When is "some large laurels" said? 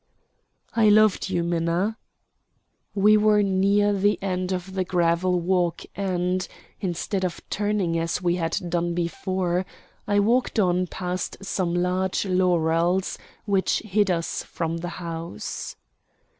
11.45-13.19